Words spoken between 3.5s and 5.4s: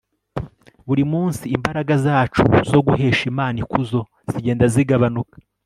ikuzo zigenda zigabanuka